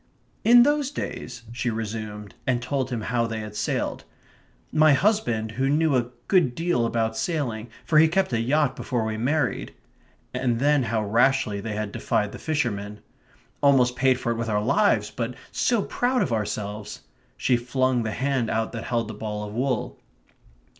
"In 0.43 0.63
those 0.63 0.89
days..." 0.89 1.43
she 1.51 1.69
resumed, 1.69 2.33
and 2.47 2.59
told 2.59 2.89
him 2.89 3.01
how 3.01 3.27
they 3.27 3.41
had 3.41 3.55
sailed... 3.55 4.03
"my 4.71 4.93
husband, 4.93 5.51
who 5.51 5.69
knew 5.69 5.95
a 5.95 6.09
good 6.27 6.55
deal 6.55 6.87
about 6.87 7.15
sailing, 7.15 7.69
for 7.85 7.99
he 7.99 8.07
kept 8.07 8.33
a 8.33 8.41
yacht 8.41 8.75
before 8.75 9.05
we 9.05 9.15
married"... 9.17 9.75
and 10.33 10.57
then 10.57 10.81
how 10.85 11.05
rashly 11.05 11.61
they 11.61 11.73
had 11.75 11.91
defied 11.91 12.31
the 12.31 12.39
fishermen, 12.39 13.01
"almost 13.61 13.95
paid 13.95 14.19
for 14.19 14.31
it 14.31 14.37
with 14.37 14.49
our 14.49 14.63
lives, 14.63 15.11
but 15.11 15.35
so 15.51 15.83
proud 15.83 16.23
of 16.23 16.33
ourselves!" 16.33 17.01
She 17.37 17.55
flung 17.55 18.01
the 18.01 18.09
hand 18.11 18.49
out 18.49 18.71
that 18.71 18.85
held 18.85 19.07
the 19.07 19.13
ball 19.13 19.43
of 19.47 19.53
wool. 19.53 19.99